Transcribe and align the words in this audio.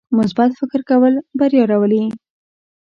مثبت 0.19 0.49
فکر 0.59 0.79
کول 0.89 1.13
بریا 1.39 1.63
راولي. 1.71 2.03